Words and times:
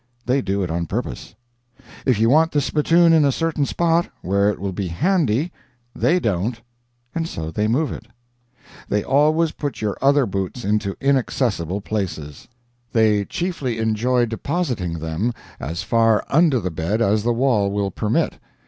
They 0.25 0.41
do 0.41 0.63
it 0.63 0.71
on 0.71 0.87
purpose. 0.87 1.35
If 2.07 2.17
you 2.19 2.27
want 2.27 2.53
the 2.53 2.59
spittoon 2.59 3.13
in 3.13 3.23
a 3.23 3.31
certain 3.31 3.67
spot, 3.67 4.09
where 4.23 4.49
it 4.49 4.57
will 4.57 4.71
be 4.71 4.87
handy, 4.87 5.51
they 5.95 6.19
don't, 6.19 6.59
and 7.13 7.27
so 7.27 7.51
they 7.51 7.67
move 7.67 7.91
it. 7.91 8.07
They 8.89 9.03
always 9.03 9.51
put 9.51 9.79
your 9.79 9.95
other 10.01 10.25
boots 10.25 10.65
into 10.65 10.97
inaccessible 11.01 11.81
places. 11.81 12.47
They 12.91 13.25
chiefly 13.25 13.77
enjoy 13.77 14.25
depositing 14.25 14.93
them 14.97 15.33
as 15.59 15.83
far 15.83 16.25
under 16.29 16.59
the 16.59 16.71
bed 16.71 16.99
as 16.99 17.21
the 17.21 17.31
wall 17.31 17.69
will 17.71 17.91
permit. 17.91 18.39